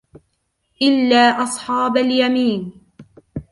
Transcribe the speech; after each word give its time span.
إِلاَّ 0.81 1.41
أَصْحَابَ 1.43 1.97
الْيَمِينِ 1.97 2.73